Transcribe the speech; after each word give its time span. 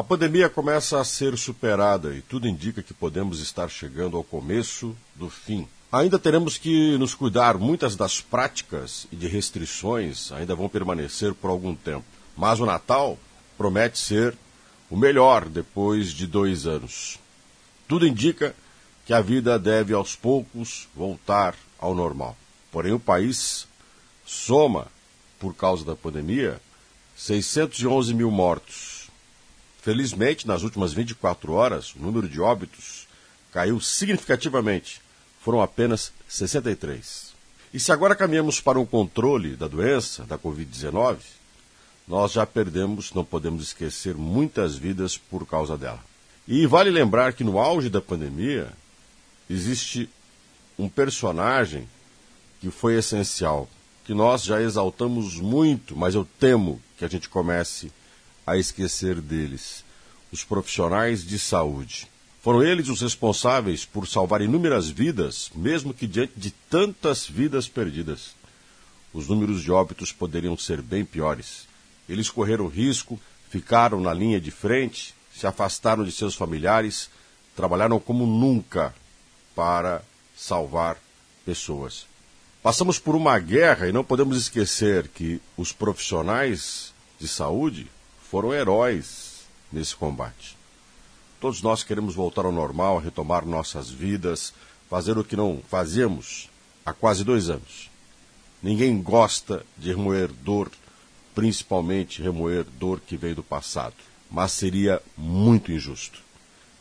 A 0.00 0.02
pandemia 0.02 0.48
começa 0.48 0.98
a 0.98 1.04
ser 1.04 1.36
superada 1.36 2.14
e 2.14 2.22
tudo 2.22 2.48
indica 2.48 2.82
que 2.82 2.94
podemos 2.94 3.38
estar 3.38 3.68
chegando 3.68 4.16
ao 4.16 4.24
começo 4.24 4.96
do 5.14 5.28
fim. 5.28 5.68
Ainda 5.92 6.18
teremos 6.18 6.56
que 6.56 6.96
nos 6.96 7.14
cuidar, 7.14 7.58
muitas 7.58 7.96
das 7.96 8.18
práticas 8.18 9.06
e 9.12 9.16
de 9.16 9.28
restrições 9.28 10.32
ainda 10.32 10.54
vão 10.54 10.70
permanecer 10.70 11.34
por 11.34 11.50
algum 11.50 11.74
tempo. 11.74 12.06
Mas 12.34 12.60
o 12.60 12.64
Natal 12.64 13.18
promete 13.58 13.98
ser 13.98 14.34
o 14.88 14.96
melhor 14.96 15.44
depois 15.44 16.12
de 16.12 16.26
dois 16.26 16.66
anos. 16.66 17.18
Tudo 17.86 18.06
indica 18.06 18.56
que 19.04 19.12
a 19.12 19.20
vida 19.20 19.58
deve 19.58 19.92
aos 19.92 20.16
poucos 20.16 20.88
voltar 20.96 21.54
ao 21.78 21.94
normal. 21.94 22.34
Porém, 22.72 22.94
o 22.94 22.98
país 22.98 23.66
soma, 24.24 24.86
por 25.38 25.54
causa 25.54 25.84
da 25.84 25.94
pandemia, 25.94 26.58
611 27.14 28.14
mil 28.14 28.30
mortos. 28.30 28.99
Felizmente, 29.82 30.46
nas 30.46 30.62
últimas 30.62 30.92
24 30.92 31.52
horas, 31.52 31.94
o 31.94 31.98
número 31.98 32.28
de 32.28 32.40
óbitos 32.40 33.08
caiu 33.50 33.80
significativamente. 33.80 35.00
Foram 35.40 35.62
apenas 35.62 36.12
63. 36.28 37.30
E 37.72 37.80
se 37.80 37.90
agora 37.90 38.14
caminhamos 38.14 38.60
para 38.60 38.78
um 38.78 38.84
controle 38.84 39.56
da 39.56 39.66
doença, 39.66 40.24
da 40.24 40.36
Covid-19, 40.36 41.18
nós 42.06 42.32
já 42.32 42.44
perdemos, 42.44 43.12
não 43.14 43.24
podemos 43.24 43.62
esquecer, 43.62 44.14
muitas 44.14 44.76
vidas 44.76 45.16
por 45.16 45.46
causa 45.46 45.78
dela. 45.78 46.00
E 46.46 46.66
vale 46.66 46.90
lembrar 46.90 47.32
que 47.32 47.44
no 47.44 47.58
auge 47.58 47.88
da 47.88 48.00
pandemia, 48.00 48.72
existe 49.48 50.10
um 50.78 50.88
personagem 50.88 51.88
que 52.60 52.70
foi 52.70 52.98
essencial, 52.98 53.68
que 54.04 54.12
nós 54.12 54.42
já 54.42 54.60
exaltamos 54.60 55.36
muito, 55.36 55.96
mas 55.96 56.14
eu 56.14 56.26
temo 56.38 56.82
que 56.98 57.04
a 57.04 57.08
gente 57.08 57.28
comece 57.28 57.90
a 58.50 58.56
esquecer 58.56 59.20
deles: 59.20 59.84
os 60.32 60.42
profissionais 60.42 61.24
de 61.24 61.38
saúde. 61.38 62.08
Foram 62.42 62.62
eles 62.62 62.88
os 62.88 63.00
responsáveis 63.00 63.84
por 63.84 64.08
salvar 64.08 64.40
inúmeras 64.40 64.88
vidas, 64.88 65.50
mesmo 65.54 65.94
que 65.94 66.06
diante 66.06 66.32
de 66.36 66.50
tantas 66.50 67.28
vidas 67.28 67.68
perdidas. 67.68 68.34
Os 69.12 69.28
números 69.28 69.62
de 69.62 69.70
óbitos 69.70 70.10
poderiam 70.10 70.56
ser 70.56 70.80
bem 70.80 71.04
piores. 71.04 71.68
Eles 72.08 72.30
correram 72.30 72.66
risco, 72.66 73.20
ficaram 73.50 74.00
na 74.00 74.12
linha 74.14 74.40
de 74.40 74.50
frente, 74.50 75.14
se 75.34 75.46
afastaram 75.46 76.02
de 76.02 76.10
seus 76.10 76.34
familiares, 76.34 77.10
trabalharam 77.54 78.00
como 78.00 78.26
nunca 78.26 78.94
para 79.54 80.02
salvar 80.34 80.96
pessoas. 81.44 82.06
Passamos 82.62 82.98
por 82.98 83.14
uma 83.14 83.38
guerra 83.38 83.88
e 83.88 83.92
não 83.92 84.02
podemos 84.02 84.36
esquecer 84.36 85.08
que 85.08 85.40
os 85.56 85.72
profissionais 85.72 86.92
de 87.18 87.28
saúde 87.28 87.86
foram 88.30 88.54
heróis 88.54 89.40
nesse 89.72 89.96
combate. 89.96 90.56
Todos 91.40 91.62
nós 91.62 91.82
queremos 91.82 92.14
voltar 92.14 92.44
ao 92.44 92.52
normal, 92.52 92.98
retomar 92.98 93.44
nossas 93.44 93.90
vidas, 93.90 94.54
fazer 94.88 95.18
o 95.18 95.24
que 95.24 95.34
não 95.34 95.60
fazíamos 95.68 96.48
há 96.86 96.92
quase 96.92 97.24
dois 97.24 97.50
anos. 97.50 97.90
Ninguém 98.62 99.02
gosta 99.02 99.66
de 99.76 99.88
remoer 99.88 100.28
dor, 100.28 100.70
principalmente 101.34 102.22
remoer 102.22 102.64
dor 102.78 103.00
que 103.00 103.16
veio 103.16 103.34
do 103.34 103.42
passado. 103.42 103.96
Mas 104.30 104.52
seria 104.52 105.02
muito 105.16 105.72
injusto 105.72 106.22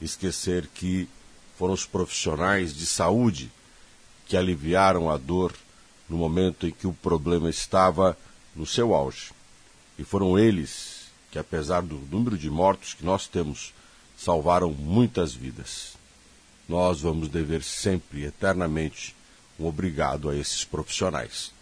esquecer 0.00 0.66
que 0.74 1.08
foram 1.56 1.74
os 1.74 1.86
profissionais 1.86 2.74
de 2.74 2.86
saúde 2.86 3.52
que 4.26 4.36
aliviaram 4.36 5.08
a 5.08 5.16
dor 5.16 5.54
no 6.08 6.16
momento 6.16 6.66
em 6.66 6.72
que 6.72 6.88
o 6.88 6.92
problema 6.92 7.48
estava 7.48 8.18
no 8.54 8.66
seu 8.66 8.92
auge. 8.92 9.30
E 9.96 10.02
foram 10.02 10.36
eles 10.36 10.95
que, 11.36 11.38
apesar 11.38 11.82
do 11.82 11.96
número 12.10 12.38
de 12.38 12.48
mortos 12.48 12.94
que 12.94 13.04
nós 13.04 13.26
temos, 13.26 13.74
salvaram 14.16 14.70
muitas 14.70 15.34
vidas. 15.34 15.92
Nós 16.66 17.02
vamos 17.02 17.28
dever 17.28 17.62
sempre, 17.62 18.24
eternamente, 18.24 19.14
um 19.60 19.66
obrigado 19.66 20.30
a 20.30 20.36
esses 20.36 20.64
profissionais. 20.64 21.52